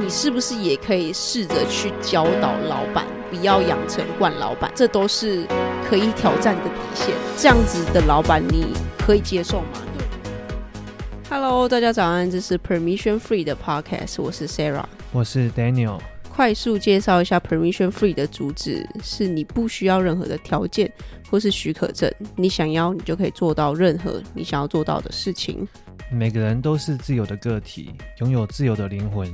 [0.00, 4.70] 你是不是也可以试着去教导老板，不要养成惯老板？
[4.72, 5.44] 这都是
[5.90, 7.12] 可以挑战的底线。
[7.36, 9.82] 这样子的老板，你可以接受吗
[11.28, 15.98] ？Hello，大家早安，这是 Permission Free 的 Podcast，我是 Sarah，我是 Daniel。
[16.30, 20.88] 快速介绍一下 Permission Free 的主旨：是你不需要任何的条件
[21.28, 25.66] 或是许可证，你想要，你就可以做到任何你想要做到的事情。
[26.12, 27.90] 每个人都是自由的个体，
[28.20, 29.28] 拥有自由的灵魂。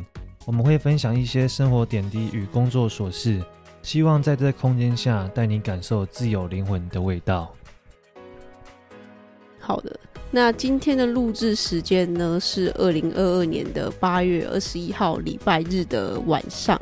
[0.46, 3.42] 我们会分享一些生活点滴与工作琐事，
[3.82, 7.50] 希望在这空间下带你感受自由灵魂的味道。
[9.58, 9.98] 好的，
[10.30, 16.78] 那今天的录制时间呢，是二零二二年的八月二十一号礼拜日的晚上。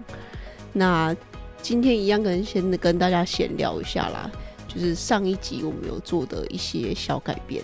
[0.73, 1.15] 那
[1.61, 4.29] 今天一样跟先跟大家闲聊一下啦，
[4.67, 7.63] 就是上一集我们有做的一些小改变。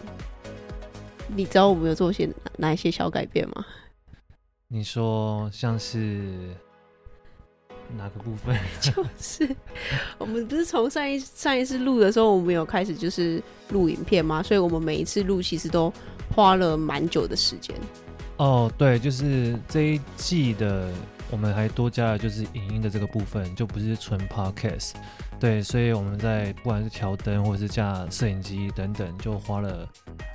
[1.34, 3.66] 你知道我们有做些哪一些小改变吗？
[4.70, 6.20] 你说像是
[7.96, 8.54] 哪个部分？
[8.80, 9.56] 就是
[10.18, 14.42] 我们不是从上一上一次录的时候，我们有开始就是录影片吗？
[14.42, 15.90] 所以我们每一次录其实都
[16.34, 17.74] 花了蛮久的时间。
[18.36, 20.90] 哦，对，就是这一季的。
[21.30, 24.92] 我们还多加了就是影音的这个部分，就不是纯 podcast，
[25.40, 29.88] 对，所以我们在不管是调灯或者是架摄影机等等，就花了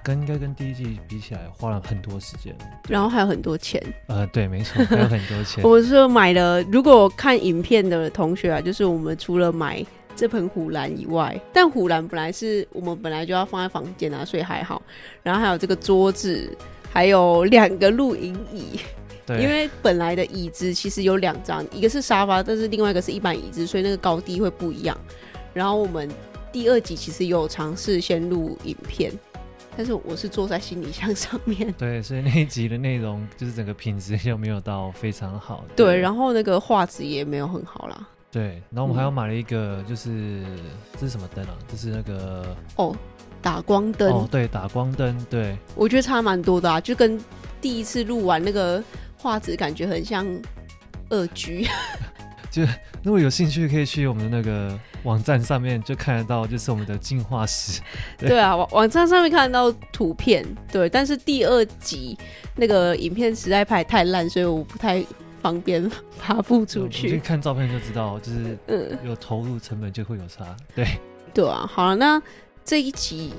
[0.04, 2.56] 跟应该跟第一季比起来花了很多时间，
[2.88, 3.84] 然后还有很多钱。
[4.08, 5.62] 呃，对，没错，还有很多钱。
[5.68, 14.82] 我是买了，如果看影片的同学啊，就是我们除了买这盆虎兰以外，但虎兰本来是我们本来就要放在房间啊，所以还好。
[15.22, 16.56] 然后还有这个桌子，
[16.92, 18.80] 还有两个露营椅。
[19.26, 24.98] 对，因为本来的椅子其实有两张，一个是沙发，但是另外一个是一般椅子，所以那个高低会不一样。
[25.54, 26.10] 然后我们
[26.52, 29.12] 第二集其实有尝试先录影片，
[29.78, 31.72] 但是我是坐在行李箱上面。
[31.78, 35.64] 对，所以那一集的内容就是整个品质又没有到非常好。
[35.76, 38.08] 对，对，然后那个画质也没有很好啦。
[38.30, 40.46] 对，然后我们还要买了一个，就是、嗯、
[41.00, 41.56] 这是什么灯啊？
[41.68, 42.96] 这是那个哦，
[43.42, 44.12] 打光灯。
[44.12, 45.16] 哦，对，打光灯。
[45.30, 47.18] 对，我觉得差蛮多的啊，就跟
[47.62, 48.84] 第一次录完那个。
[49.24, 50.28] 画质感觉很像
[51.10, 51.66] 二 G，
[52.52, 52.62] 就
[53.02, 57.82] 如果有兴趣，可以去我们的那个网站上面就看得到，就是我们的进化史。
[58.18, 60.90] 对， 对啊，网网站上面看得到图片，对。
[60.90, 62.18] 但是第二集
[62.58, 65.02] 那个影片实在拍太烂，所以我不太
[65.42, 67.10] 方便发布出去。
[67.10, 70.54] 你看照片就知道，就是嗯，有投入成本就会有差。
[70.76, 70.86] 对，
[71.34, 71.66] 对啊。
[71.66, 72.22] 好了，那
[72.66, 73.32] 这一集。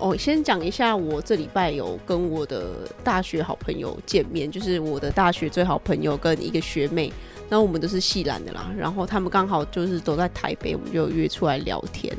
[0.00, 7.12] 哦，先讲一下，我这礼拜有跟我的大学好朋友见面，就是我的大学最好朋友跟一个学妹，
[7.50, 8.72] 那我们都是系篮的啦。
[8.76, 12.16] 然后他们刚好就是都在台北，我们就约出来聊天。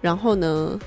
[0.00, 0.78] 然后呢，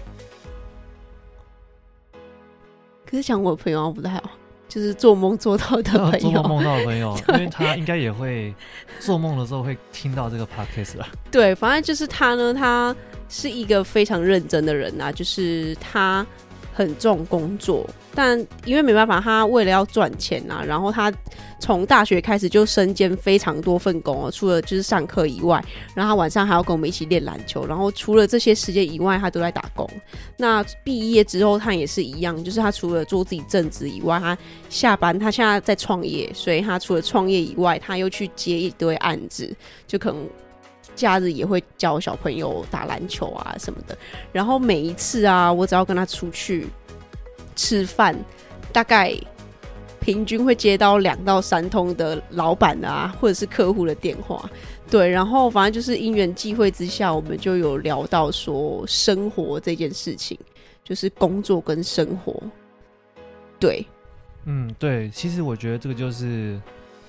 [3.06, 4.24] 可是讲我的朋友不太好，
[4.70, 8.56] 就是做梦做到的朋友，做梦梦到的朋友， 因为他应该也会
[9.02, 11.10] 做梦的时候会听到这个 podcast 吧？
[11.30, 12.96] 对，反正就是他呢，他。
[13.36, 16.24] 是一个非常认真的人啊，就是他
[16.72, 21.12] 很重工作，但因为没办法，他为了要赚钱啊，然后他
[21.60, 25.64] 从大学开始就身兼非常多份工哦，除了就是上课以外，
[25.96, 29.90] 然后他晚上还要跟我们一起练篮球，然后除了这些时间以外，他都在打工。
[30.38, 34.38] 那毕业之后，他也是一样，就是他除了做自己正职以外，他
[34.70, 39.52] 下班他现在在创业，所以他除了创业以外，他又去接一堆案子，
[39.88, 40.30] 就可能。
[40.96, 43.98] 假日也会教小朋友打篮球啊什么的，
[44.32, 46.68] 然后每一次啊，我只要跟他出去
[47.56, 48.16] 吃饭，
[48.72, 49.16] 大概
[50.00, 54.50] 平均会接到两到三通的老板啊或者是客户的电话，
[54.90, 60.38] 对，然后反正就是因缘际会之下，我们就有聊到说生活这件事情，
[60.84, 62.42] 就是工作跟生活，
[63.60, 63.86] 对，
[64.46, 66.60] 嗯，对，其实我觉得这个就是。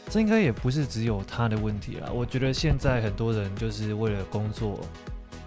[0.08, 2.08] 这应该也不是只有他的问题啦。
[2.12, 4.78] 我觉得现在很多人就是为了工作，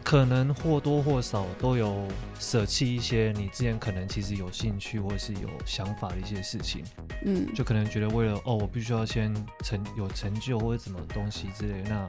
[0.03, 2.06] 可能或多或少都有
[2.40, 6.84] 舍弃一些你之前可能其实有兴趣或是有想法的一些事情。
[7.23, 11.89] 嗯，就可能觉得为了哦，我必须要先成有成就或者什么东西之类的。
[11.89, 12.07] 那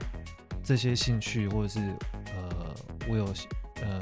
[0.65, 1.79] 这些兴趣或者是
[2.35, 2.75] 呃，
[3.09, 3.25] 我有
[3.81, 4.01] 呃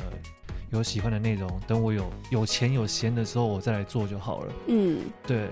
[0.70, 4.52] 有喜欢的内容，等我有有钱有闲的时候，我再来做就好了。
[4.69, 5.49] 嗯，对。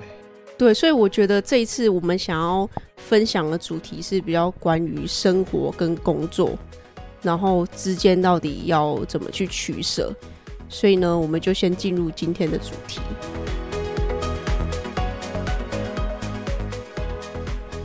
[0.56, 6.56] 对，所以我觉得这一次我们想要分享的主题是比较关于生活跟工作，
[7.22, 10.12] 然后之间到底要怎么去取舍。
[10.68, 13.00] 所以呢，我们就先进入今天的主题。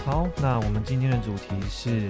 [0.05, 2.09] 好，那我们今天的主题是：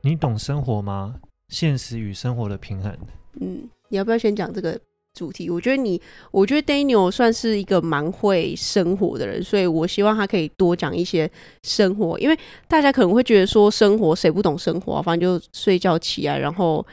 [0.00, 1.14] 你懂生活吗？
[1.48, 2.96] 现实与生活的平衡。
[3.40, 4.78] 嗯，你要不要先讲这个
[5.16, 5.50] 主题。
[5.50, 11.28] 我觉得你，我觉得 Daniel 算是一个蛮会生活的人，所以我希望他可以多讲一些
[11.64, 15.02] 生活，因为大家可能会觉得说生活谁不懂生活啊？
[15.02, 16.86] 反正就睡觉起来，然后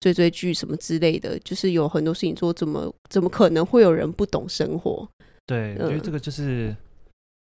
[0.00, 5.08] 追追剧什么之类的，就是有很多事情做，怎么怎么可能会有人不懂生活？
[5.46, 6.74] 对，我觉得这个就是。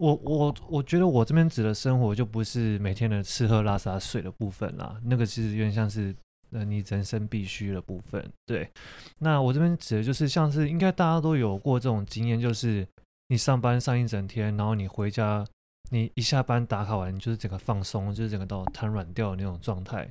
[0.00, 6.16] 我我我觉得我这边指的生活就不是每天的吃喝拉撒睡的部分啦，那个其实有点像是
[6.52, 8.30] 呃你人生必须的部分。
[8.46, 8.70] 对，
[9.18, 12.86] 那我这边指的就是像是应该大家都有过这种经验，就是
[13.28, 15.44] 你上班上一整天，然后你回家，
[15.90, 20.08] 你一下班打卡完，就是整个放松，就是整个到瘫软掉的那种状态，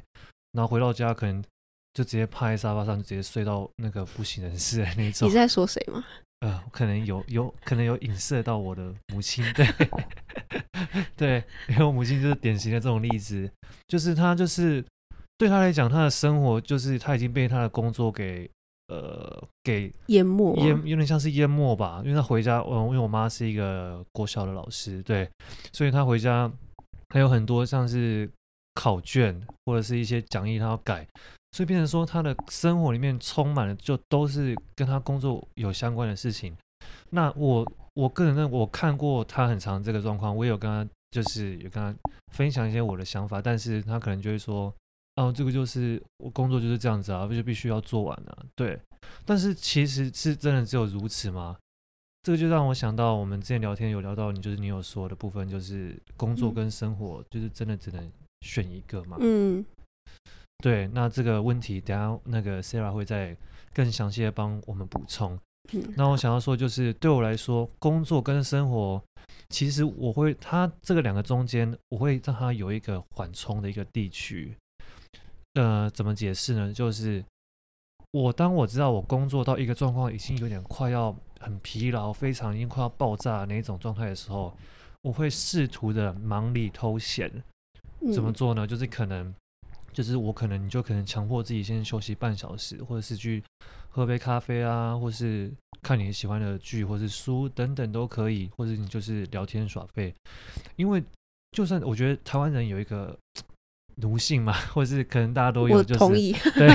[0.52, 1.44] 然后回到家可能
[1.94, 5.28] 就直接趴在沙发上，就直接睡到那个不省人事的那种。
[5.28, 6.04] 你在说谁吗？
[6.40, 9.68] 呃，可能有有可能有影射到我的母亲，对
[11.18, 13.52] 对，因为我母亲就是典型的这种例子，
[13.90, 14.82] 就是她就是
[15.40, 18.48] 对他来讲，他的生活就是他已经被他的工作给
[18.90, 25.28] 呃给淹没，淹有点像是淹没吧，因为他回家，嗯，因为我妈是一个国小的老师，对，
[25.72, 26.52] 所以他回家
[27.14, 28.30] 还有很多像是
[28.76, 31.08] 考卷或者是一些讲义，他要改。
[31.52, 36.56] 所以变成说，他的生活里面充满了，就都是跟他工作有相关的事情。
[37.10, 37.66] 那我
[37.96, 41.92] 我个人认为，我看过他很长这个状况，我也有跟他就是有跟他
[42.32, 44.72] 分享一些我的想法，但是他可能就会说，
[45.20, 48.46] 哦，这个就是我工作就是这样子啊，就必须要做完了啊。
[48.56, 48.80] 对，
[49.26, 51.58] 但是其实是真的只有如此吗？
[52.24, 58.10] 这个就让我想到，我们之前聊天有聊到，你就是你有说的部分，就是工作跟生活，就是真的只能
[58.42, 59.18] 选一个嘛？
[59.20, 59.66] 嗯。
[60.60, 63.36] 对，那这个问题等下那个 Sarah 会再
[63.74, 65.38] 更详细的帮我们补充。
[65.74, 69.02] 嗯，那我想要说，就是对我来说，工作跟生活，
[69.50, 74.56] 其实我会，它这个两个中间，我会让它有一个缓冲的一个地区。
[75.54, 76.74] 呃，怎么解释呢？
[76.74, 77.24] 就是
[78.12, 84.56] 我当我知道我工作到一个状况已经有点快要很疲劳，非常已经快要爆炸那一种状态的时候，
[85.02, 87.32] 我会试图的忙里偷闲。
[88.14, 88.68] 怎么做呢？
[88.68, 89.34] 就是可能。
[89.92, 93.44] 就是我可能你就可能强迫自己先休息半小时，或者是去
[93.90, 100.14] 喝杯咖啡啊，或是看你喜欢的剧或是书等等都可以，或者你就是聊天耍废。
[100.76, 101.04] 因为
[101.52, 103.18] 就算我觉得台湾人有一个
[104.02, 106.70] 奴性嘛， 或者是可能大家都有，就是同意， 对，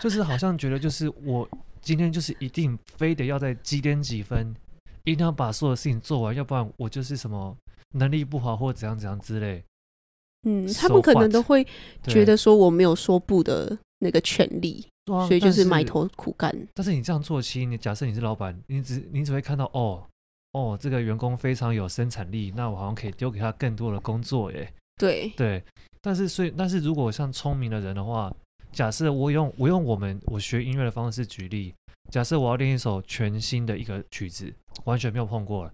[0.00, 1.48] 就是好像觉得就是我
[1.80, 4.54] 今天就是一定非得要在几点几分，
[5.04, 7.56] 一定要把所有事情做完，要不然我就是什么
[7.94, 9.64] 能力不好或怎样怎样之类。
[10.46, 11.66] 嗯，他们可能都会
[12.04, 16.54] 觉得说我没有说不的那个权利，所以就是埋头苦干。
[16.74, 20.04] 但是你这样做，其实你假设你是老板，你只你只会看到哦
[20.52, 24.72] 哦，这个员工非常有生产力，那我好像可以丢给他更多的工作耶。
[24.98, 25.62] 对对，
[26.02, 28.34] 但是所以但是如果像聪明的人的话，
[28.72, 31.72] 假设我用我用我们我学音乐的方式举例，
[32.10, 34.52] 假设我要练一首全新的一个曲子，
[34.84, 35.72] 完全没有碰过了，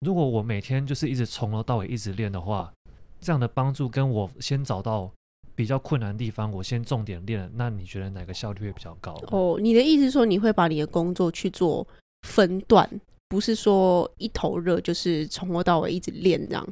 [0.00, 2.72] 如果我每天就是一直从头到尾一直练的话。
[3.20, 5.10] 这样的帮助跟我先找到
[5.54, 7.50] 比较困难的地方，我先重点练。
[7.54, 9.18] 那你觉得哪个效率会比较高？
[9.28, 11.86] 哦，你的意思是说你会把你的工作去做
[12.28, 12.86] 分段，
[13.30, 16.68] 不是说一头热，就是从头到尾一直练这样。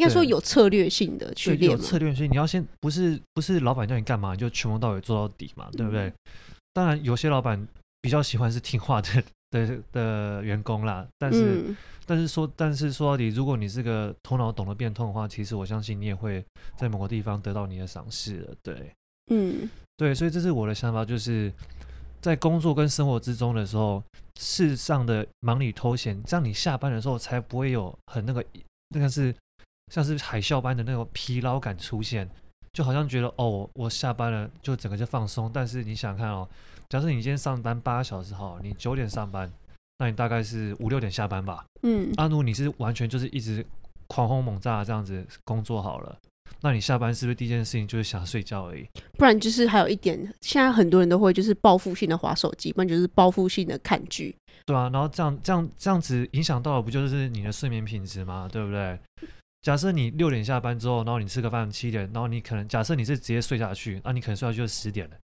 [0.00, 1.70] 应该说有策略性的去练。
[1.70, 6.08] 有策略性，你要先不是不是老板叫你干嘛，你就从头到尾做到底嘛，对不对？
[6.08, 6.14] 嗯、
[6.72, 7.68] 当然，有些老板
[8.00, 11.62] 比较喜欢是听话的的的员工啦，但是。
[11.66, 11.76] 嗯
[12.06, 16.44] 但是说，但是说到底，如果你是个头脑懂得变通的话，其实我相信你也会
[16.76, 18.56] 在某个地方得到你的赏识的。
[18.64, 18.92] 对，
[19.30, 21.52] 嗯，对，所以这是我的想法，就是
[22.20, 24.02] 在工作跟生活之中的时候，
[24.40, 28.44] 适当的忙里偷闲，这样你下班的时候才不会有很那个
[28.88, 29.32] 那个是
[29.90, 32.26] 像是海啸般的那种疲劳感出现，
[32.72, 35.50] 就好像觉得哦，我下班了就整个就放松。
[35.52, 36.48] 但是你想看哦，
[36.88, 39.52] 假设你今天上班八个小时哈，你九点上班。
[40.02, 41.62] 那你大概是五六点下班吧？
[41.82, 43.62] 嗯，阿努，你是完全就是一直
[44.06, 46.16] 狂轰猛炸这样子工作好了，
[46.62, 48.88] 那你下班是不是第一件事情就是想睡觉而已？
[49.18, 54.34] 不然就是还有一点，现在很多人都会就是报复性的划手机，不然就是报复性的看剧。
[54.64, 58.48] 对啊，然后这样这样这样子影响到的不就是你的睡眠品质吗？
[58.50, 58.98] 对不对？
[59.62, 65.16] 假设你六点下班之后，然后你吃个饭七点，然后你可能假设你是直接睡下去，那你可能睡下去就十点了，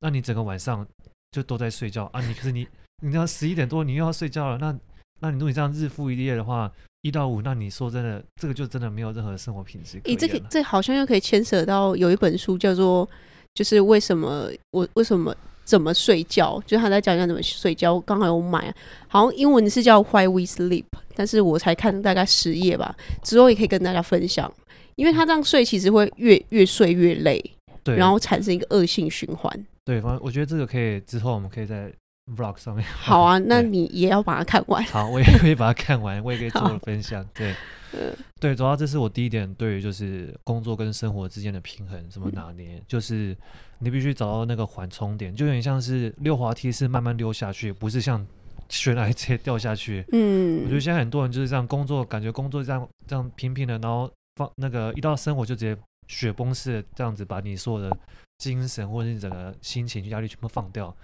[0.00, 0.86] 那你整个晚上
[1.32, 2.20] 就都在睡觉啊？
[2.20, 2.66] 你可是你。
[3.02, 4.58] 你要十一点多，你又要睡觉了。
[4.58, 4.78] 那，
[5.20, 6.70] 那你如果你这样日复一日的话，
[7.00, 9.98] 一到五，那你说真的，这个就真的没有任何生活品质。
[10.04, 13.08] 诶，这个这好像又可以牵扯到有一本书叫做，
[13.54, 15.34] 就是为什么我为什么
[15.70, 17.94] 怎么睡觉，就是他在讲讲怎么睡觉。
[17.94, 18.74] 我刚好有买，
[19.06, 24.52] 好像英文是叫 Why We Sleep，但是我才看大概十页吧，之后也可以跟大家分享。
[24.96, 27.40] 因为他这样睡，其实会越越睡越累，
[27.84, 29.66] 对，然后产生一个恶性循环。
[29.84, 31.88] 对，反正我觉得这个可以之后我们可以再。
[32.36, 32.84] Vlog 上面。
[32.84, 34.82] 好啊，那你 也要把它看完。
[34.84, 37.26] 好，我也可以把它看完，我也可以做个分享。
[37.34, 37.54] 对，
[37.92, 43.36] 嗯，对，主要这是我第一点，对于就是工作跟生活之间的平衡怎么拿捏，嗯、就是
[43.78, 48.26] 你必须找到那个缓冲点，就有点像是溜滑梯是慢慢溜下去，不是像
[48.68, 50.04] 悬崖直接掉下去。
[50.12, 57.96] 嗯，我觉得现在很多人就是这样工作，感觉工作这样这样平平的，然后放那个一到生活就直接雪崩式的这样子把你所有的
[58.38, 60.94] 精神或者是整个心情压力全部放掉。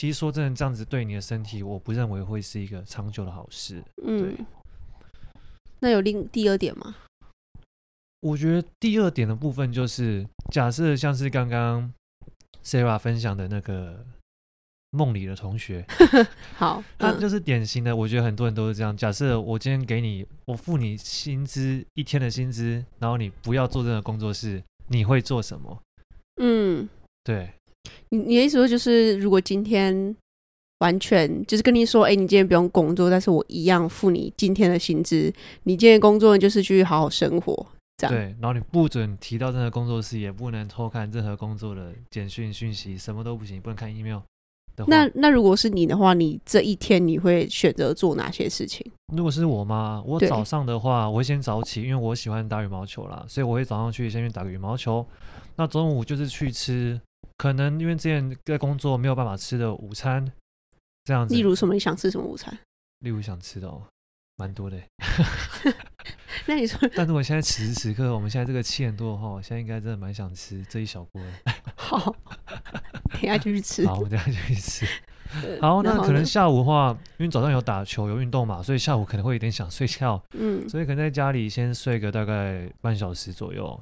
[0.00, 3.84] 其实说真的，这样子对你的身体，我不认为会是一个长久的好事。
[4.02, 4.34] 嗯，
[5.80, 6.96] 那有另第二点吗？
[8.20, 11.92] 我觉得第二点的部分就是，假设像是刚刚
[12.64, 14.02] Sarah 分享的那个
[14.92, 15.84] 梦里的同学，
[16.56, 17.94] 好，那就是典型的。
[17.94, 18.96] 我觉得很多人都是这样。
[18.96, 25.78] 假设我今天给你，我付你薪资一天的薪资，然后你不要做这个工作室，你会做什么？
[26.40, 26.88] 嗯，
[27.22, 27.52] 对。
[28.10, 30.14] 你你的意思说就是，如果今天
[30.80, 35.32] 完全就是跟你说，哎、欸，你今天不用工作，但是我一样付你今天的薪资。
[35.64, 37.66] 你今天工作就是去好好生活，
[37.98, 38.14] 这样。
[38.14, 44.20] 对，然后你不准提到任何工作室，也不能偷看任何工作的简讯讯息，什么都不行，不能看 email。
[44.86, 48.84] 那那如果是你的话，你这一天你会选择做哪些事情？
[49.14, 50.02] 如果是我吗？
[50.06, 55.06] 我早上的话，我会先早起，因为我喜欢打羽毛球啦，所以我会早上去先去打个羽毛球。
[55.56, 56.98] 那中午就是去吃。
[57.40, 60.30] 可能因为之前在工作没有办法吃的午餐，
[61.04, 61.34] 这样子。
[61.34, 61.72] 例如什么？
[61.72, 62.52] 你想吃什么午餐？
[62.98, 63.82] 例如想吃的哦，
[64.36, 64.78] 蛮多的。
[66.44, 71.22] 那你说， 但是我现在此时此刻，我们现在这个七点多哈，现在应该真的蛮想吃这一小锅。
[71.76, 72.14] 好，
[73.14, 73.86] 等下就去吃。
[73.86, 74.84] 好，我等下就去吃。
[75.62, 80.22] 好，那可能下午的话，因为早上有打球有运动嘛，所以下午可能会有点想睡觉。
[80.32, 83.80] 嗯，所以可能在家里先睡个大概半小时左右。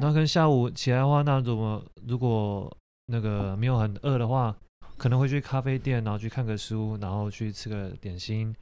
[0.00, 2.74] 那可能下午起来的话，那如果如果
[3.06, 4.56] 那个没有很饿的话，
[4.96, 8.54] 可能会去咖啡店，然后去看个书，然后去吃个点心，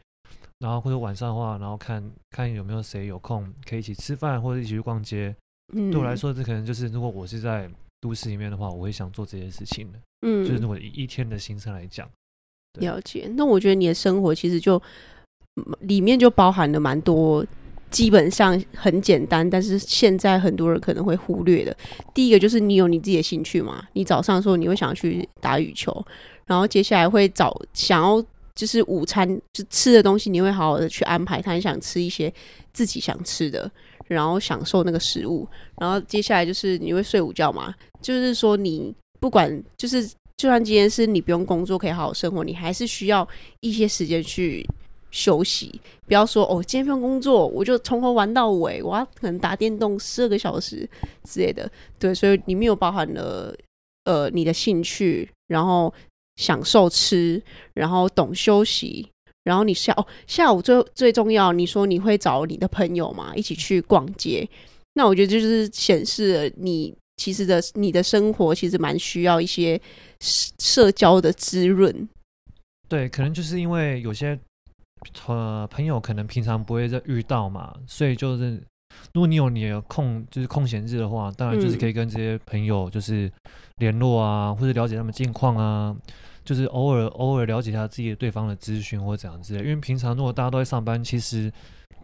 [0.58, 5.34] 然后或者晚上的话，然后看看有没有谁有空可以一起吃饭，或者一起去逛街。
[5.74, 7.70] 嗯，对我来说，这可能就是如果我是在
[8.00, 9.98] 都市里面的话，我会想做这些事情的。
[10.26, 12.08] 嗯，就是如果以一天的行程来讲，
[12.80, 13.30] 了解。
[13.36, 14.80] 那我觉得你的生活其实就
[15.80, 17.44] 里面就包含了蛮多。
[17.92, 21.76] 基本上很简单，但是现在很多人可能会忽略的。
[22.12, 23.84] 第一个就是你有你自己的兴趣嘛？
[23.92, 26.04] 你早上的时候你会想去打羽球，
[26.46, 31.52] 然后接下来会找想要就是午餐就吃的东西，你会好好的去安排他。
[31.52, 32.32] 你想吃一些
[32.72, 33.70] 自己想吃的，
[34.08, 35.46] 然后享受那个食物。
[35.78, 37.74] 然后接下来就是你会睡午觉嘛？
[38.00, 40.04] 就是说你不管就是
[40.36, 43.28] 就算今天是你不用工作可以好好生活，你还是需要
[43.60, 44.66] 一些时间去。
[45.12, 50.88] 休息，不要说哦，今天不用工作，我就从头玩到尾，我要可能打电动十二个小时
[51.22, 51.70] 之类的。
[51.98, 53.54] 对，所以里面有包含了
[54.04, 55.92] 呃你的兴趣，然后
[56.36, 57.40] 享受吃，
[57.74, 59.06] 然后懂休息，
[59.44, 64.48] 然后你下哦下午最最重要，你说你会找你的朋友嘛一起去逛街，
[64.94, 69.78] 那我觉得就是显示了你其实的你的生活其实蛮需要一些
[70.20, 72.08] 社交的滋润。
[72.88, 74.40] 对，可能就是因为有些。
[75.26, 78.62] 呃，朋友可能平常不会再遇到嘛，所以就是
[79.12, 83.30] 如果你有你的空，就是空闲日的话，当然就是可以跟这些朋友就是
[83.76, 85.96] 联络啊，或者了解他们近况啊，
[86.44, 89.60] 就是偶尔偶尔了解一下自己的对方的资讯或者怎样之类。
[89.60, 91.50] 因为平常如果大家都在上班，其实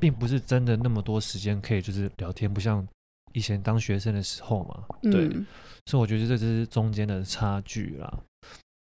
[0.01, 2.87] 并不是真的那么多时间可以就是聊天，不像
[3.33, 4.83] 以前当学生的时候嘛。
[5.03, 5.47] 对，嗯、
[5.87, 8.13] 所以我觉得这就是中间的差距啦。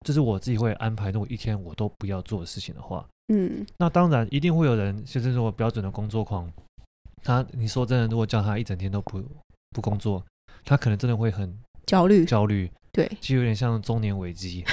[0.05, 3.07] 这是我自己会安排，如果一天我都不要做的事情的话。
[3.29, 6.51] 嗯，那当然一定会有人，就是说标准的工作狂，
[7.23, 9.23] 他你说真的，如果叫他一整天都不
[9.71, 10.23] 不工作，
[10.65, 14.65] 他可能真的会很焦虑，焦虑，对，就有点像中年危机。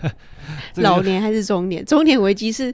[0.76, 1.82] 老年还是中年？
[1.84, 2.72] 中年危机是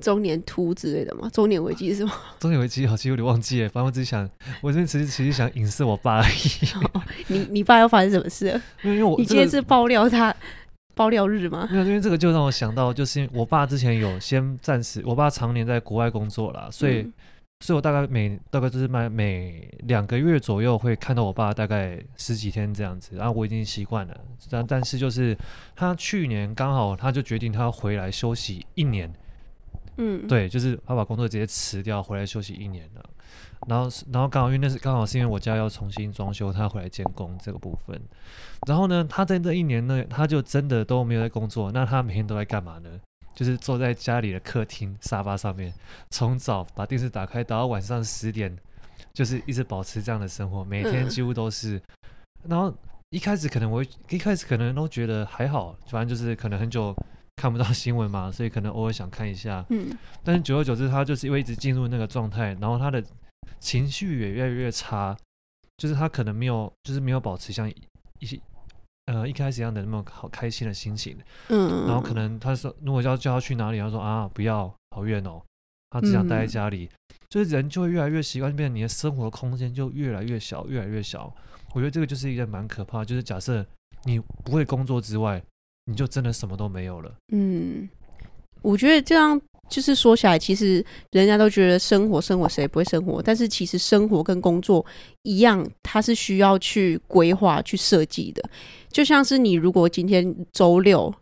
[0.00, 1.30] 中年秃之类的吗？
[1.32, 2.12] 中年危机是吗？
[2.40, 4.28] 中年危机好像有点忘记了，反正我只是想，
[4.60, 6.66] 我这边其实其实想影射我爸而已。
[6.94, 8.60] 哦、你你爸要发生什么事？
[8.82, 10.34] 因为我、这个、你今天是爆料他。
[10.98, 11.68] 爆料日吗？
[11.70, 17.12] 没有，因为这个就让我想到，就是我爸之前有先暂时，我爸常年在国外工作啦，所以，嗯、
[17.60, 24.20] 所以我大概每大概就是每每两个月左右会看到我爸大概十几天这样子，然后我已经习惯了。
[24.50, 25.38] 但但是就是
[25.76, 29.08] 他去年刚好他就决定他要回来休息一年，
[29.98, 33.04] 嗯，对，就是他把工作直接辞掉，回来休息一年了。
[33.68, 38.00] 然后，然后刚好因为那是刚好是因为我家要重新装修，他回来监工这个部分。
[38.66, 41.70] 然后呢，他在这一年呢，他就真的都没有在工作。
[41.70, 42.88] 那他每天都在干嘛呢？
[43.34, 45.72] 就是坐在家里的客厅沙发上面，
[46.10, 48.56] 从早把电视打开打，到晚上十点，
[49.12, 51.76] 就是一直保持这样的生活，每天几乎都是。
[51.76, 51.82] 嗯、
[52.48, 52.74] 然后
[53.10, 56.92] 一开始可能我一开始可能都觉得还好，反正就是可能很久
[57.36, 59.64] 看不到新闻嘛，所以可能偶尔想看一下。
[59.70, 63.00] 嗯，但是久而久之，他就是因为一直进入那个状态，然后他的
[63.58, 65.16] 情绪也越来越差，
[65.76, 67.70] 就是他可能没有，就是没有保持像
[68.18, 68.38] 一些
[69.06, 71.16] 呃一开始一样的那么好开心的心情。
[71.48, 75.42] 嗯，然后可能他说，如果要叫他去哪里，他说啊不要，好远哦，
[75.90, 76.84] 他只想待在家里。
[76.84, 81.34] 嗯、就是人就会越来越习惯，变成你的生活的空间就越来越小，越来越小。
[81.74, 83.64] 我觉得这个就是一个蛮可怕，就是假设
[84.04, 85.42] 你不会工作之外。
[85.90, 87.10] 你就真的什么都没有了。
[87.32, 87.88] 嗯，
[88.60, 93.22] 我觉得这样就是说起来，其实人家都觉得生活，生活谁不会生活？
[93.22, 94.84] 但是其实生活跟工作
[95.22, 98.42] 一样，它是需要去规划、去设计的。
[98.90, 101.12] 就像是你如果今天周六，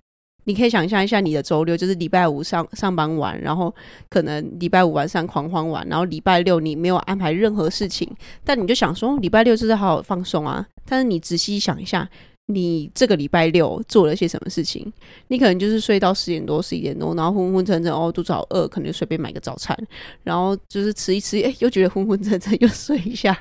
[0.45, 3.75] 你可以想象一下，你的周六就是礼拜五上上班完，然后
[4.09, 8.09] 可能礼拜五晚上狂欢完，然后礼拜六你没有安排任何事情，
[8.45, 10.67] 但你就想说礼拜六就是好好放松啊。
[10.85, 12.09] 但是你仔细想一下。
[12.47, 14.93] 你这个礼拜六做了些什么事情？
[15.29, 19.77] 你可能就是睡到十点多、十一点多，然后昏昏沉沉，哦，肚子好饿，可能就随便买个早餐，
[20.23, 23.37] 然后就是吃一吃，哎，又觉得昏昏沉沉，又睡一下。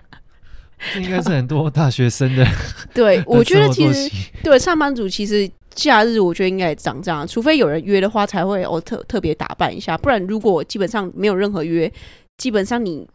[0.94, 2.46] 这应该是很多大学生的。
[2.96, 4.10] 对，我觉得其实
[4.44, 11.92] 对上班族其实假日，我觉得应该也长这样，除非有人约的话，才会哦特特别打扮一下，不然如果基本上没有任何约，
[12.38, 13.08] 基本上你。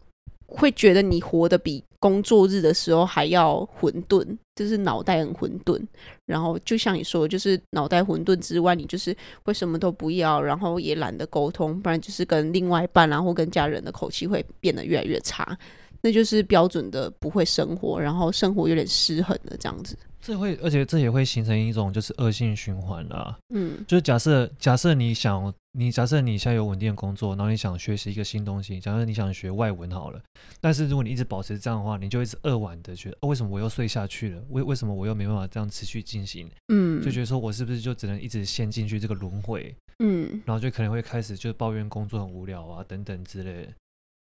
[0.51, 5.81] 会觉得你活得比工作日的时候还要混沌，就是脑袋很混沌。
[6.25, 15.57] 然后就像你说，就是脑袋混沌之外，你就是会什么都不要，然后也懒得沟通，不然就是跟另外一半，然后跟家人的口气会变得越来越差。
[16.01, 19.95] 那就是标准的不会生活，然后生活有点失衡的这样子。
[20.21, 23.37] 这会，而且这也会形成一种就是恶性循环啦。
[23.53, 30.21] 嗯，就是假设假设你想你假设你现在有稳定的工作，然后你想学习一个新东西，假设你想学外文好了，
[30.59, 34.43] 但是如果你一直保持这样的话，你就一直扼腕的觉得，哦，为什么我又睡下去了？
[34.49, 36.49] 为为什么我又没办法这样持续进行？
[36.67, 39.75] 嗯，就觉得说我是不是就只能一直陷进去这个轮回？
[39.99, 43.73] 嗯，然后就可能会开始就抱怨工作很无聊啊等等之类的。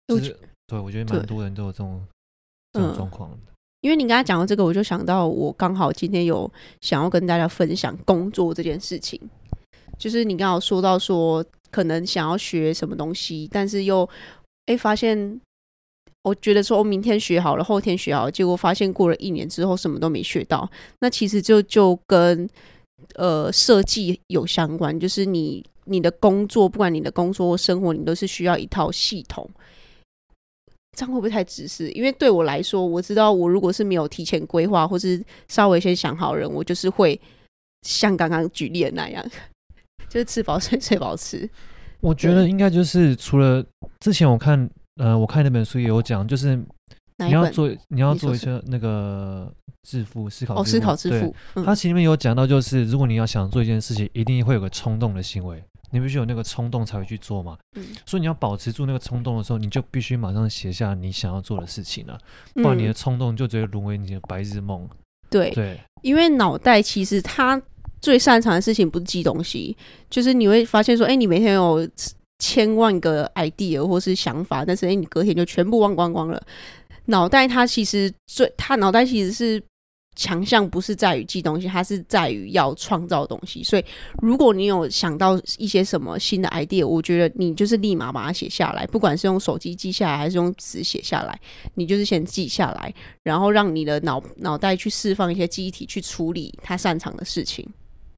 [0.08, 0.36] 就是
[0.66, 2.06] 对，我觉得蛮多人都有这种
[2.72, 3.53] 这种状况的。
[3.84, 6.50] 因为你刚才讲到这个，我就想到我刚好今天有
[6.80, 9.20] 想要跟大家分享工作这件事情。
[9.99, 14.08] 就是你刚好说到说，可能想要学什么东西，但是又
[14.64, 15.38] 哎发现，
[16.23, 20.66] 我觉得说我明天学好了，后天学好了，结果发现过了一年之后什么都没学到。
[21.00, 22.49] 那其实就就跟
[23.16, 29.47] 呃设计有相关，就是你你的工作，不管你的工作或生活，你都是需要一套系统。
[30.95, 31.91] 这样会不会太自私？
[31.91, 37.21] 因为对我来说，我知道我如果是没有提前规划，或是稍微先想好人，我就是会
[37.83, 39.25] 像刚刚举例的那样，
[40.09, 41.49] 就是吃饱睡， 睡饱吃。
[42.00, 43.65] 我觉得应该就是除了
[44.00, 46.54] 之前我看，呃，我看那本书也有讲，就是
[47.19, 49.50] 你要做，你要做一些那个
[49.89, 51.35] 致富思考，哦，思考致富。
[51.54, 55.63] 他、嗯、其实里面有讲到，就是如果你要想做一件事情，一定会有个冲动的行为。
[55.95, 62.19] 你必须有那个冲动才会去做嘛，嗯，所以你要保持住那个冲动的时候，你就必须马上写下你想要做的事情了，
[62.54, 64.89] 不然你的冲动就直接沦为你的白日梦。
[65.30, 67.63] 对对，因为脑袋其实它
[68.00, 69.76] 最擅长的事情不是记东西，
[70.11, 71.89] 就是你会发现说，哎，你每天有
[72.41, 76.43] 千万个 idea 或是想法，但是哎，你隔天就全部忘光光了。
[77.04, 79.63] 脑袋它其实最，它脑袋其实是。
[80.16, 83.62] 强项不是在于记东西，它是在于要创造东西。
[83.64, 83.84] 所以，
[84.22, 91.38] 如果你有想到一些什么新的 idea，我觉得你就是立马把它写下来，不管是用手机记下来还是用纸写下来，
[91.74, 97.68] 你就是先记下来，然后让你的脑脑袋去释放一些记忆体去处理他擅长的事情。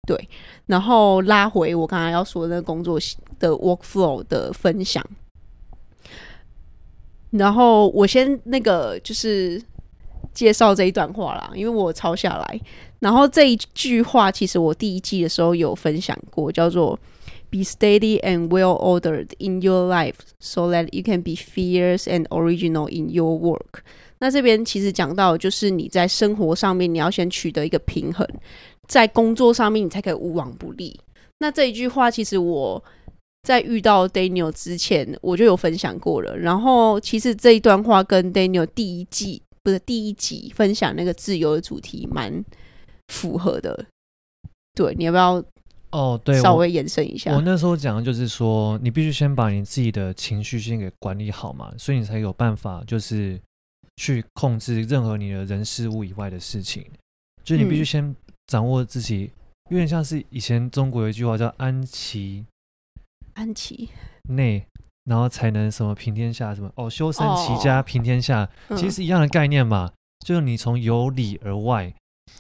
[0.07, 0.29] 对，
[0.67, 2.99] 然后拉回我刚才要说的那个工作
[3.39, 5.05] 的 workflow 的分享，
[7.31, 9.63] 然后我先那个就是。
[10.37, 12.61] 介绍这一段话啦，因为我抄下来。
[13.01, 16.99] 然后这一句话，其实我第一季的时候有分享过，叫做
[17.51, 22.27] “Be steady and well ordered in your life, so that you can be fierce and
[22.29, 23.81] original in your work.”
[24.19, 28.27] 那这边其实讲到，就是你在生活上面，你要先取得一个平衡，
[28.87, 30.99] 在工作上面，你才可以无往不利。
[31.39, 32.83] 那这一句话，其实我
[33.43, 36.37] 在遇到 Daniel 之前，我就有分享过了。
[36.37, 39.43] 然后，其实这一段话跟 Daniel 第一季。
[39.67, 42.33] 不是第一集分享那个自由的主题，蛮
[43.09, 43.85] 符合的。
[44.77, 45.45] 对，你要不要？
[45.91, 47.33] 哦，对，稍微延伸一下。
[47.33, 53.41] 我，我那时候讲的就是说，你必须先把你自己的情绪先给管理好嘛，所以你才有办法，就是
[53.97, 56.87] 去控制任何你的人事物以外的事情。
[57.43, 58.15] 就你必须先
[58.47, 59.33] 掌握自己，
[59.69, 62.47] 嗯，有点像是以前中国有一句话叫“安其
[63.35, 63.89] 安其
[64.29, 64.65] 内”。
[65.07, 69.87] 然后才能什么平天下什么哦，修身齐家平天下，哦，其实是一样的概念嘛。
[69.87, 69.93] 嗯、
[70.27, 71.95] 就是你从由里而外，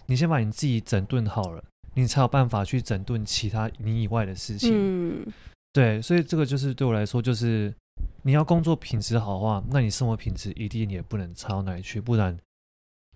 [0.07, 1.63] 你先把你自己整顿好了，
[1.95, 4.71] 你才有办法去整顿其他你以外的事情。
[4.75, 5.27] 嗯，
[5.73, 7.73] 对，所以这个就是对我来说，就是
[8.23, 12.37] 你要工作品质好的话，那你生活品质一定也不能差到哪里去，不然。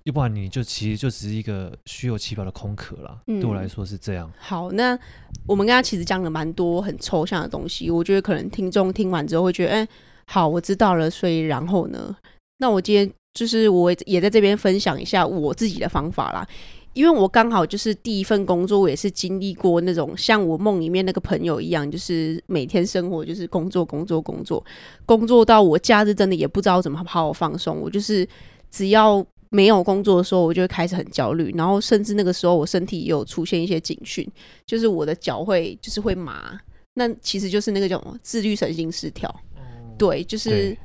[0.05, 3.21] 要不然你就其实就只是一个虚有其表的空壳了。
[3.27, 4.31] 嗯，对我来说是这样。
[4.39, 4.99] 好，那
[5.47, 9.89] 我们刚刚其实讲了蛮多很抽象的东西，我觉得可能听众听完之后会觉得，哎，
[10.27, 11.11] 好，我知道了。
[11.11, 12.17] 所以然后呢，
[12.59, 16.49] 那我今天就是我也在这边分享一下我自己的方法啦。
[16.95, 24.65] 因为我刚好就是第一份工作，我也是经历过那种像我梦里面那个朋友一样，就是每天生活就是工作工作工作，
[25.05, 27.79] 工作到我假日真的也不知道怎么好好放松。
[27.79, 28.27] 我就是
[28.71, 29.23] 只要。
[29.53, 34.27] 没有工作的时候，我就会开始很焦虑，然后甚至那个时候我身体也有出现一些警讯，
[34.65, 36.59] 就是我的脚会就是会麻，
[36.95, 39.29] 那其实就是那个叫自律神经失调，
[39.99, 40.77] 对，就是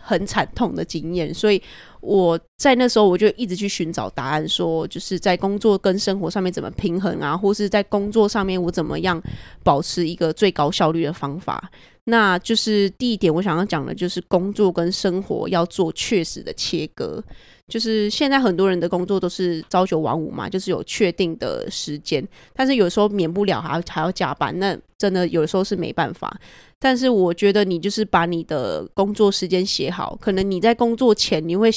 [0.00, 1.32] 很惨痛的经验。
[1.32, 1.62] 所以
[2.00, 9.22] 我在那时候我就一直去寻找答案，说就是在工作跟生活上面怎么平衡啊，或是在工作上面我怎么样
[9.64, 11.70] 保持一个最高效率的方法。
[12.10, 17.22] 那就是第一点，我想要讲的就是工作跟生活要做确实的切割。
[17.68, 26.34] 就是现在很多人的工作都是朝九晚五嘛，就是有确定的时间，但是有时候免不了还要还要加班，那真的有时候是没办法。
[26.78, 31.70] 但是我觉得你就是把你的工作时间写好，可能你在工作前你会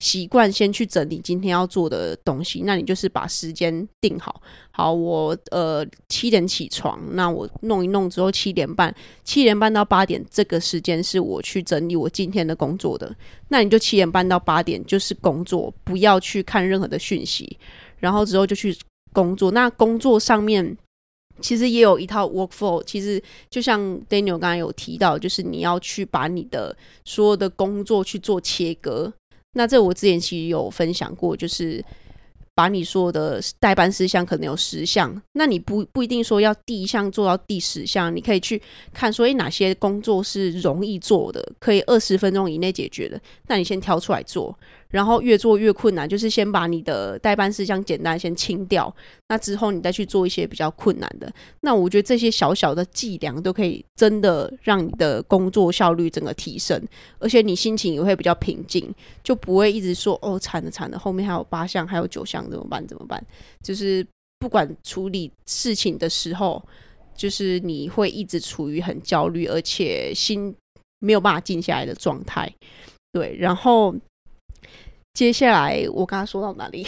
[0.00, 4.40] 习惯先去整理今天要做的东西，那你就是把时间定好。
[4.70, 13.12] 好，我呃七点起床，那我弄一弄之后七点半，七点半到八点这个时间是我去整理我今天的工作的。
[13.48, 17.58] 那你就七点半到八点就是工作，不要去看任何的讯息，
[17.98, 18.76] 然后之后就去
[19.12, 19.50] 工作。
[19.50, 20.76] 那工作上面
[21.40, 29.12] 其实也有一套 workflow，其实就像 Daniel 刚才有提到，就是你要去把你的所有的工作去做切割。
[29.54, 31.84] 那这我之前其实有分享过，就是
[32.54, 38.60] 把你说的代办事项可能有十项，那你不不一定说要第一项做到第十项，你可以去
[38.92, 44.56] 看所以，哪些工作是容易做的，可以二十分钟以内解决的，那你先挑出来做。
[44.90, 48.94] 然后越做越困难，就是先把你的待办事项简单先清掉，
[49.28, 51.30] 那之后你再去做一些比较困难的。
[51.60, 56.82] 那我觉得这些小小的伎俩都可以真的让你的工作效率整个提升，
[57.18, 58.90] 而且你心情也会比较平静，
[59.22, 63.22] 就不会一直说哦，惨了惨了，后面还有八项还有九项怎么办怎么办？
[63.62, 64.06] 就是
[64.38, 66.62] 不管处理事情的时候，
[67.14, 70.54] 就是你会一直处于很焦虑，而且心
[70.98, 72.50] 没有办法静下来的状态。
[73.12, 73.94] 对，然后。
[75.18, 76.86] 接下来我刚刚说到哪里？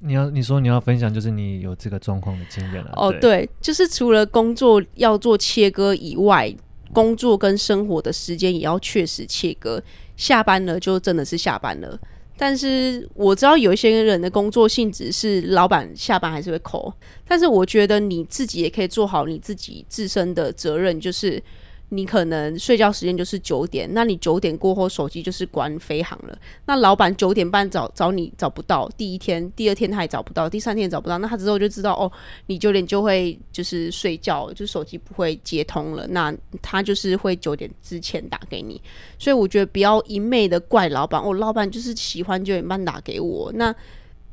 [0.00, 2.90] 你要你说你要分享，就是你有这个状况的经验了。
[2.96, 6.50] 哦，对，就是除了工作要做切割以外，
[6.94, 9.78] 工作跟生活的时间也要确实切割。
[10.16, 12.00] 下班了就真的是下班了，
[12.38, 16.90] 但是我知道有一些人的工作性质是老板下班还是会 call，
[17.28, 21.42] 但是我觉得你自己也可以做好你自己自身的责任，就是。
[21.90, 26.36] 你可能睡觉时间就是九点，那你九点过后手机就是关飞航了。
[26.66, 32.10] 那老板九点半找找你找不到，第一天、第二天他也找不到，第三天也找不到，那他之后就知道哦，
[32.46, 36.04] 你九点就会就是睡觉，就手机不会接通了。
[36.08, 38.82] 那他就是会九点之前打给你。
[39.16, 43.52] 所以我觉得不要一昧的怪老板，哦，老板就是喜欢九点半打给我。
[43.54, 43.72] 那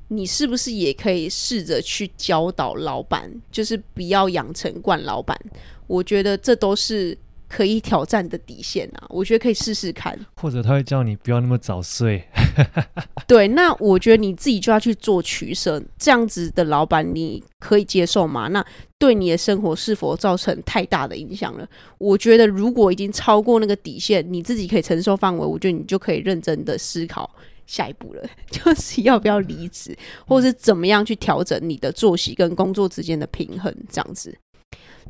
[0.07, 5.39] 你是不是也可以试着去教导老板，就是不要养成惯老板？
[5.85, 7.15] 我觉得这都是。
[7.55, 10.17] 可以挑战的底线啊，我觉得可以试试看。
[10.41, 12.27] 或者他会叫你不要那么早睡。
[13.27, 15.79] 对，那我觉得你自己就要去做取舍。
[15.99, 18.47] 这样子的老板你可以接受吗？
[18.47, 18.65] 那
[18.97, 21.67] 对你的生活是否造成太大的影响了？
[21.99, 27.29] 我觉得如果已经超过那个底线，你自己可以承受范围，我觉得你就可以认真的思考
[27.67, 34.35] 下一步了， 就是要不要离职，或者是怎么样去调整你的作息跟工作之间的平衡，这样子。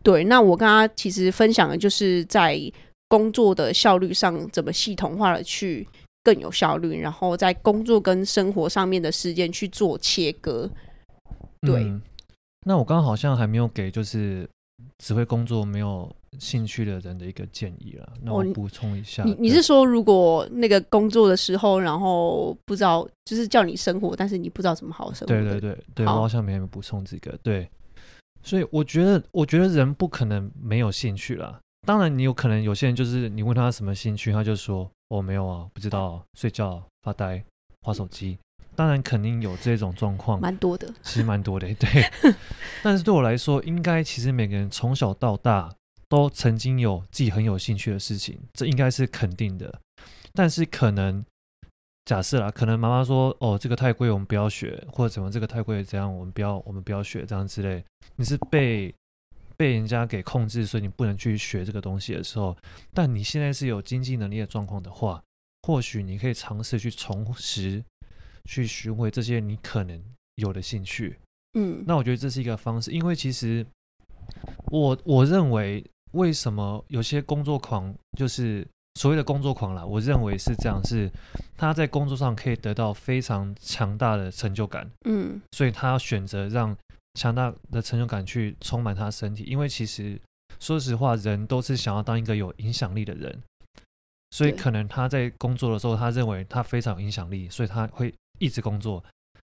[0.01, 2.59] 对，那我刚刚其实分享的就是在
[3.07, 5.87] 工作的效率上怎么系统化的去
[6.23, 10.69] 更有效率，然后在工作跟生活上面的时间去做切割。
[11.61, 12.01] 对，嗯、
[12.65, 14.49] 那我刚刚好像还没有给就是
[14.97, 19.23] 只会工作没有兴趣的人的一个建议了，那我补充一下。
[19.23, 25.33] 哦、你你是说如果那个工作的时候，然后不知道就是叫你生活，但是你不知道怎么好好生活？
[25.33, 27.69] 对对对对，好我好像没有补充这个对。
[28.43, 31.59] 所以我觉得，我觉得人不可能没有兴趣啦。
[31.87, 37.43] 当然，你有可能有些人就是你问他什么兴趣，他就说：“我、哦、没有啊，不知道、啊，睡觉、发呆、
[37.81, 38.37] 滑手机。”
[38.75, 41.71] 当然，肯定有这种状况，蛮多的，其实蛮多的。
[41.75, 41.89] 对，
[42.81, 45.73] 但是对我来说，应该其实每个人从小到大
[46.09, 49.79] 都曾经有自己很有兴趣的事情，这应该是肯定的。
[50.33, 51.23] 但是可能
[52.05, 57.81] 假设啦，可能妈妈说哦，这个太贵，我们不要学，或者怎么这个太贵，怎样我们不要，我们不要学这样之类。
[58.17, 58.93] 你是被
[59.55, 62.57] 被人家给控制，所以你不能去学这个东西的时候，
[62.93, 65.23] 但你现在是有经济能力的状况的话，
[65.61, 67.81] 或许你可以尝试去重拾，
[68.43, 70.03] 去寻回这些你可能
[70.35, 71.17] 有的兴趣。
[71.53, 73.65] 嗯，那我觉得这是一个方式，因为其实
[74.65, 78.67] 我我认为，为什么有些工作狂就是。
[78.95, 81.09] 所谓的工作狂啦，我认为是这样，是
[81.57, 86.75] 他在工作上可以得到非常强大的成就感，嗯，所以他要选择让
[87.15, 90.19] 强大的成就感去充满他身体，因为其实
[90.59, 93.41] 说实话，人都是想要当一个有影响力的人，
[94.31, 99.03] 所以可能他在工作的时候，他认为他非常有影响力，所以他会一直工作，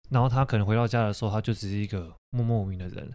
[0.09, 3.13] 然后他可能回到家的时候，他就只是一个默默无名的人。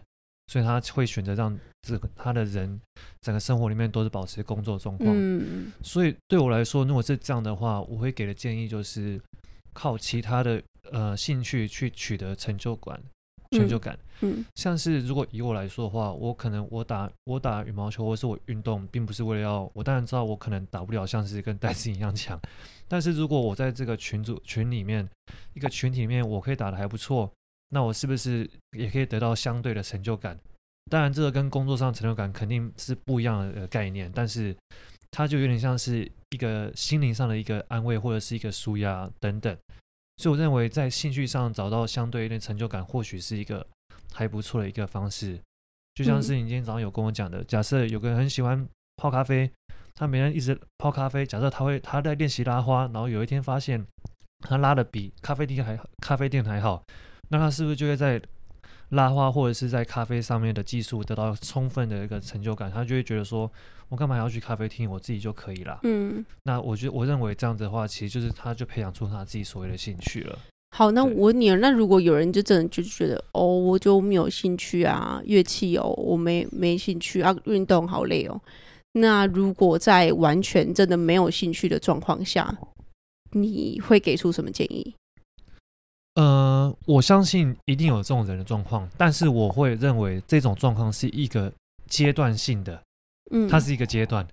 [0.51, 2.77] 所以他会选择让这个他的人
[3.21, 5.09] 整个生活里面都是保持工作状况。
[5.15, 9.17] 嗯，所以对我来说，如果是这样的话，我会给的建议就是
[9.71, 10.61] 靠其他的
[10.91, 13.01] 呃兴趣去取得成就感，
[13.51, 13.97] 成就感。
[14.19, 22.37] 嗯，像是如果以我来说的话，我可能我打我打羽毛球或是我运动，并不是为了要我当然知道我可能打不了像是跟戴森一样强，
[22.89, 25.07] 但是如果我在这个群组群里面
[25.53, 27.31] 一个群体里面，我可以打的还不错。
[27.73, 30.37] 那我是不是也可以得到相对的成就感？
[30.89, 34.53] 当然，这个跟工作上的成就感肯定是不一样的概念，但是
[35.09, 39.57] 它就有点像是一个心灵上的一个安慰，或者是一个舒压等等。
[40.17, 43.65] 所以我认为，在兴趣上找到相对一点成就感，或许是一个
[44.11, 45.39] 还不错的一个方式。
[45.95, 49.49] 就像是你今天早上有跟我讲的，假设有个人很喜欢泡咖啡，
[49.93, 53.85] 他每天一直泡咖啡，假设他会他在练习拉花，然后有一天发现
[54.39, 56.83] 他拉的比咖啡店还咖啡店还好。
[57.31, 58.21] 那他是不是就会在
[58.89, 62.69] 拉花或者是在咖啡上面的技术得到充分的一个成就感？
[62.69, 63.49] 他就会觉得说，
[63.87, 64.89] 我干嘛还要去咖啡厅？
[64.91, 65.79] 我自己就可以了。
[65.83, 70.37] 嗯，那我觉得我认为这样子的话，其实就是他就培养出他自己所谓的兴趣了。
[70.75, 78.39] 好，那我问你，那如果有人就真的就觉得哦，我就没有兴趣啊，乐器哦，我没没兴趣啊，运动好累哦。
[78.93, 82.57] 那如果在完全真的没有兴趣的状况下，
[83.31, 84.93] 你会给出什么建议？
[86.15, 91.49] 呃，我相信一定有这种人的状况，但是我会认为这种状况是一个
[91.87, 92.83] 阶段性的，
[93.31, 94.27] 嗯，它是一个阶段，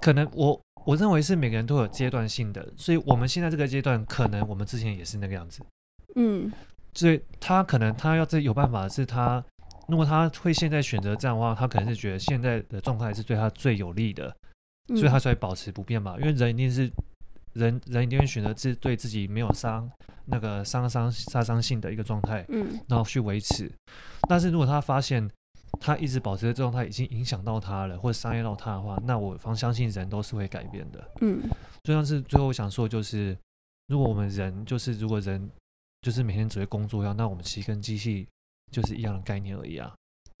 [0.00, 5.62] 可能我我认为是每个人都有阶段性的，所以我们现在这个阶段，可能我们之前也是那个样子，
[6.16, 6.50] 嗯，
[6.94, 9.44] 所以他可能他要这有办法是他，
[9.86, 14.34] 如果他会现在选择这样的话，他可能是觉得现在的状态是对他最有利的，
[14.88, 16.90] 所以他才会保持不变吧，因为人一定是。
[17.54, 19.90] 人人一定会选择自对自己没有伤
[20.26, 23.70] 那个伤伤杀伤性的一个状态，嗯，然后去维持。
[24.28, 25.28] 但是如果他发现
[25.80, 31.42] 他一直保持的状态已经影响到他了，或者伤害到他的话，那我方相信人都是会改变的，嗯。
[31.82, 33.36] 就像是最后我想说，就是
[33.88, 35.50] 如果我们人就是如果人
[36.02, 38.28] 就是每天只会工作一样，那我们其实跟机器
[38.70, 39.92] 就是一样的概念而已啊。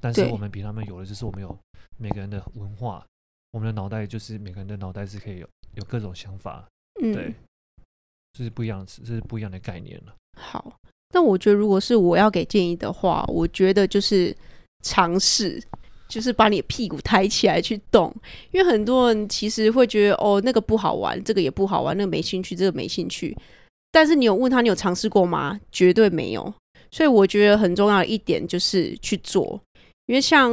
[0.02, 1.58] 但是我们比他们有的就是我们有
[1.96, 3.04] 每个人的文化，
[3.50, 6.66] 我们的脑袋就是每个人的脑袋是可以有有各种想法。
[7.02, 7.34] 嗯，对，
[8.32, 10.14] 这是不一样的，这是不一样的概念了。
[10.38, 10.72] 好，
[11.14, 14.34] 那我觉得如果是我要给建议的话，我觉得就是
[14.82, 15.62] 尝试，
[16.08, 18.14] 就是把你的屁股抬起来去动。
[18.50, 23.36] 因为很多人其实会觉得哦，那个不好玩，这个也不好玩，那个没兴趣，这个没兴趣。
[23.90, 25.60] 但是你有问他，你有尝试过吗？
[25.72, 26.54] 绝对没有。
[26.90, 29.60] 所以我觉得很重要的一点就是去做，
[30.06, 30.52] 因为像。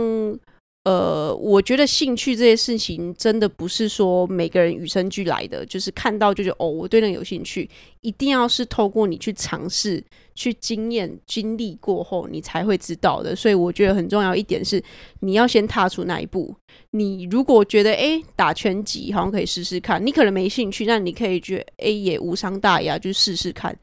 [0.87, 7.69] 呃，我觉得兴趣这些事情真的不是说每个人与生俱来的，就是看到就觉得哦，我对那个有兴趣，
[7.99, 10.01] 一定要是透过你去尝试、
[10.33, 13.35] 去经验、经历过后，你才会知道的。
[13.35, 14.81] 所以我觉得很重要一点是，
[15.19, 16.55] 你要先踏出那一步。
[16.91, 23.77] 你如果觉得诶，打拳击好像可以试试看，你可能没兴趣，那你可以觉得诶，也无伤大雅，就试试看，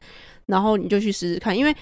[0.47, 1.55] 然后你就去试试看。
[1.55, 1.75] 因为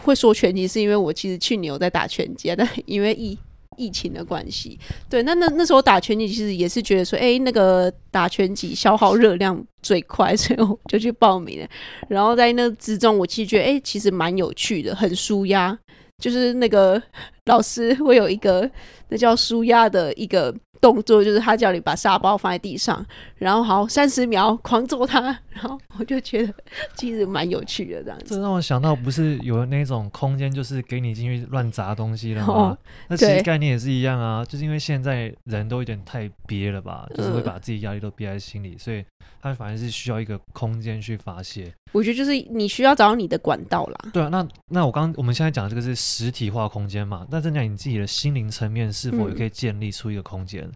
[0.00, 3.38] 会说拳击，是因为我其实去年有在打拳击，但因为一。
[3.76, 11.68] 疫情的关系，对，那那那时候打拳击其实也是觉得说，哎、那个打拳击消耗热量最快，所以我就去报名了。
[12.08, 15.78] 然后在那之中，我其实觉得，哎、其实蛮有趣的，很舒压，
[16.18, 17.02] 就是那个
[17.46, 18.70] 老师会有一个
[19.08, 20.54] 那叫舒压的一个。
[20.82, 26.52] 动作就是他叫你把沙包放在地上，然后好三十秒狂揍他， 然后我就觉得
[26.96, 28.34] 其实蛮有趣的这样子。
[28.34, 32.52] 这让我想到，不是有那种空间，就是给你进去乱砸东西了吗？
[32.52, 39.04] 哦、那其实概念也是一样啊，就是因为现在人都有点太憋了吧，就是会把自己压力都憋在心里，所以
[39.40, 41.72] 他反而是需要一个空间去发泄。
[41.92, 44.10] 我觉得就是你需要找到你的管道啦。
[44.12, 47.24] 对啊，那那我刚我们现在讲的这个是实体化空间嘛？
[47.30, 50.62] 那增加你自己的心灵层面，是否也可以建立出一个空间？
[50.64, 50.71] 嗯，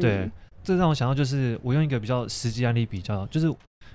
[0.00, 0.30] 对，
[0.62, 3.46] 这让我想到就是我用一个比较实际案例比较，就是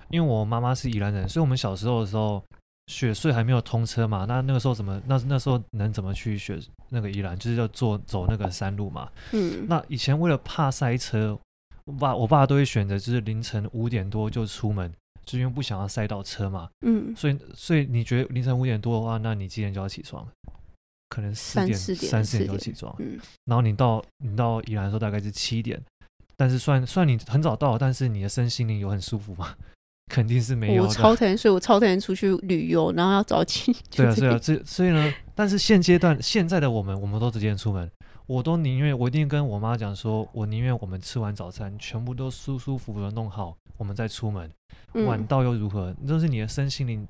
[0.10, 2.44] 因为我妈妈是宜兰人，所以我们小时候的时候，
[2.88, 9.10] 雪隧还没有通车嘛，那那个时候怎么那那时候能怎么去雪那个宜兰，就是要坐走那个山路嘛。
[9.34, 11.38] 嗯，那以前为了怕塞车，
[11.86, 14.92] 我爸我爸都会选择就是凌晨五点多就出门，
[15.26, 16.70] 就因为不想要塞到车嘛。
[16.86, 20.26] 嗯，所以所以你觉得凌晨五点多的话，那你几点就要起床？
[21.10, 22.96] 可能四点三四点就起床。
[23.00, 25.82] 嗯，然后你到你到宜兰的时候大概是七点，
[26.36, 29.56] 但是算算你很早到，但是你的身心灵有很舒服吗？
[30.10, 30.84] 肯定是没有。
[30.84, 33.76] 我超讨厌睡，我超讨厌出去旅游，然后要早起。
[33.92, 37.92] 对啊，对啊，这所以呢，但是现阶段现在的我们，我们都直接出门，
[38.26, 44.50] 我都宁愿我一定跟我妈讲说，我宁愿我们吃完早餐，全部都舒舒服服的弄好，我们再出门。
[45.06, 45.94] 晚到又如何？
[46.08, 47.06] 就、嗯、是你的身心灵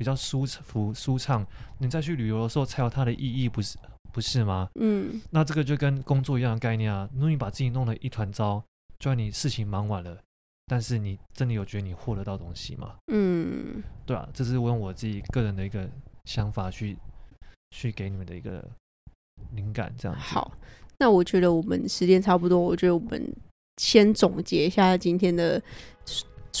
[0.00, 3.76] 比较舒服舒畅，你再去旅游的时候才有它的意义，不是
[4.10, 4.66] 不是吗？
[4.76, 5.20] 嗯。
[5.28, 8.64] 那这个就跟工作一样的概念啊，如果你把自己弄得一团糟，
[8.98, 10.16] 就算你事情忙完了。
[10.64, 12.94] 但是你真的有觉得你获得到东西吗？
[13.12, 15.86] 嗯，对啊，这是我用我自己个人的一个
[16.24, 16.96] 想法去
[17.72, 18.66] 去给你们的一个
[19.54, 20.24] 灵感，这样子。
[20.24, 20.50] 好，
[20.96, 23.30] 那我觉得我们时间差不多，我觉得我们
[23.76, 25.62] 先总结一下今天的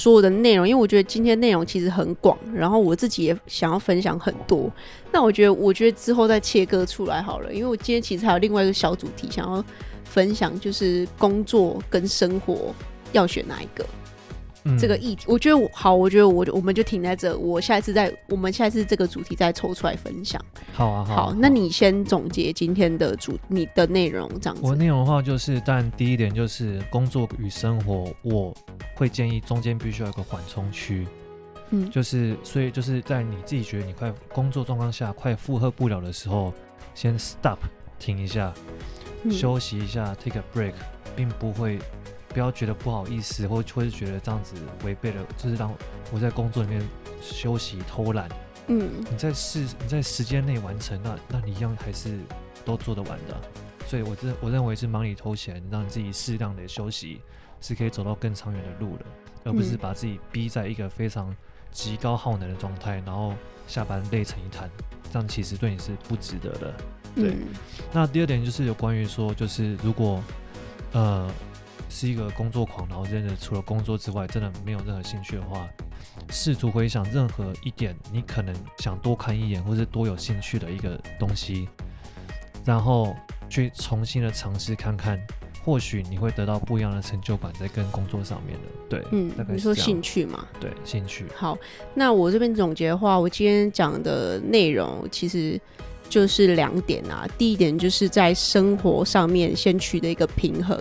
[0.00, 4.72] 所有的内容，因为我觉得今天内容其实很广，然后我自己也想要分享很多。
[5.12, 9.62] 那我觉得，我觉得之后再切割出来好了，因为我今天其实还有另外一个小主题想要
[10.04, 12.74] 分享，就是工作跟生活
[13.12, 13.84] 要选哪一个。
[14.70, 20.40] 嗯、这个议题，我觉得我好，我觉得我我们就停在这，我下一次再，我们下一次这个主题再抽出来分享。
[20.72, 24.62] 好啊，好，好，那你先总结今天的主你的内容，这样子。
[24.64, 28.54] 我内容的话就是，但第一点就是工作与生活，我
[28.94, 31.06] 会建议中间必须要有个缓冲区。
[31.70, 36.52] 嗯，就是所以就是在你自己觉得你快工作状况下快负荷不了的时候，
[36.94, 37.58] 先 stop
[37.98, 38.52] 停一下，
[39.22, 40.72] 嗯、休息一下，take a break，
[41.14, 41.78] 并不会。
[42.30, 45.72] 不要觉得不好意思，或或是觉得这样子违背了，就是让
[46.12, 46.80] 我在工作里面
[47.20, 48.28] 休息偷懒。
[48.68, 52.20] 嗯，你在时你在时间内完成，那那你一样还是
[52.64, 53.36] 都做得完的。
[53.84, 57.20] 所以我认我认为是忙里偷闲，让自己适当的休息，
[57.60, 59.04] 是可以走到更长远的路的，
[59.44, 61.34] 而不是把自己逼在一个非常
[61.72, 63.34] 极高耗能的状态，然后
[63.66, 64.70] 下班累成一团，
[65.12, 66.74] 这样其实对你是不值得的。
[67.16, 67.30] 对。
[67.30, 67.48] 嗯、
[67.92, 70.22] 那第二点就是有关于说，就是如果
[70.92, 71.28] 呃。
[71.90, 75.68] 是一个工作狂，然后真的除了工作之外，真的没有任何兴趣的话，
[76.30, 81.68] 试图回想任何一点你可能想多看一眼，或是多有兴趣的一个东西，
[82.64, 83.14] 然后
[83.48, 85.20] 去重新的尝试看看，
[85.64, 88.68] 或许你会得到不一样的成就感在跟工作上面的。
[88.88, 89.30] 对，嗯。
[89.48, 90.46] 你说兴趣嘛？
[90.60, 91.26] 对，兴趣。
[91.34, 91.58] 好，
[91.92, 95.60] 那我这边总结的话，我今天讲的内容其实
[96.08, 97.26] 就是两点啊。
[97.36, 100.80] 第一点就是在生活上面先取得一个平衡。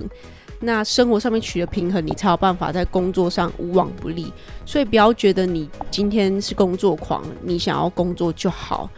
[0.62, 4.32] 那生活上面取得平衡，你才有办法在工作上无往不利。
[4.66, 8.90] 所以不要觉得你今天是工作狂，你想要工作就好，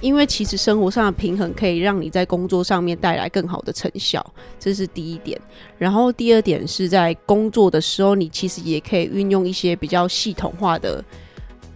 [0.00, 4.24] 因为其实生活上的平衡可以让你在工作上面带来更好的成效，
[4.58, 5.40] 这是第一点。
[5.78, 11.04] 然后第二点是在工作的时候，你其实也可以运用一些比较系统化的，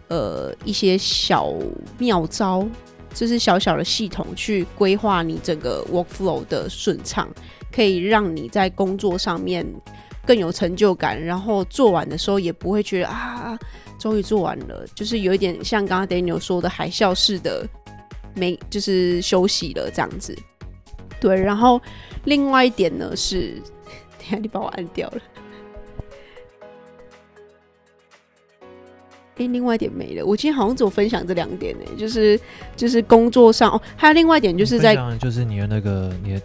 [0.08, 1.52] 呃，一些小
[1.98, 2.66] 妙招，
[3.14, 7.28] 就是小小的系统去规划你整个 workflow 的顺畅。
[7.72, 9.64] 可以让你在工作上面
[10.26, 13.58] 更有成就感，然后做完的时候也不会觉得啊，
[13.98, 17.66] 终于做完了，就是有一点像刚刚 Daniel 说的海啸式的，
[18.34, 20.36] 没就是休息了这样子。
[21.20, 21.80] 对，然后
[22.24, 23.54] 另外一点呢是，
[24.18, 25.20] 等下你把我按掉了。
[29.36, 30.24] 哎，另外一点没了。
[30.24, 32.38] 我今天好像只有分享这两点呢，就是
[32.76, 36.42] 就是工作上哦，还有另外一点就是在，就是你的那个你的。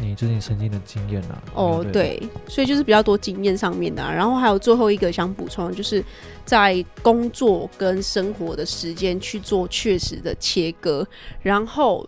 [0.00, 1.42] 你最近曾经的经验啊？
[1.54, 6.04] 哦，对，所以就是比较多经验上面的啊，然后还有最后一个想补充，就是
[6.44, 11.06] 在工作跟生活的时间去做确实的切割。
[11.42, 12.06] 然后，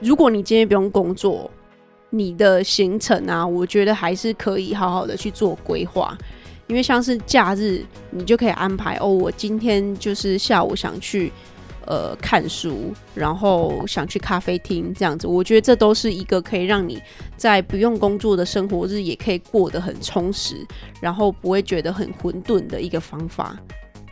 [0.00, 1.50] 如果你今天不用工作，
[2.10, 6.16] 你的行程啊，我觉得还是可以好好的去做规划，
[6.68, 11.32] 因为像是假日，你就可以安排哦，我今天就是下午想去。
[11.88, 17.00] 呃，看书，然后想去咖啡厅这样子，我觉得这都是一个可以让你
[17.34, 20.56] 在不用工作的生活日也可以过得很充实，
[21.00, 23.58] 然后不会觉得很混沌的一个方法。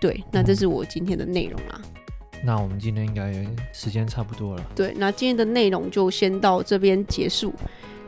[0.01, 1.79] 对，那这是我今天的内容啦。
[2.43, 3.31] 那我们今天应该
[3.75, 4.65] 时间差不多了。
[4.75, 7.53] 对，那今天的内容就先到这边结束。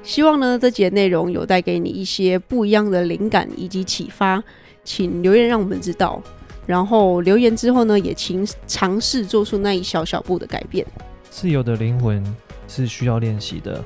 [0.02, 4.42] 希望呢，这节内容有带给你一些不一样的灵感以及启发，
[4.82, 6.22] 请留言让我们知道。
[6.68, 10.86] 然后留言之后呢，也请尝试做出那一小小步的改变。
[11.30, 12.22] 自由的灵魂
[12.68, 13.82] 是需要练习的，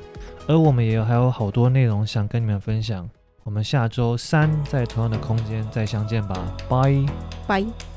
[0.47, 3.09] 而我们也有还有好多内容想跟你们分享，
[3.45, 6.35] 我们下周三在同样的空间再相见吧，
[6.67, 7.05] 拜
[7.47, 7.92] 拜。